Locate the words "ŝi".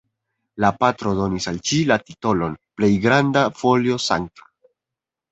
1.71-1.81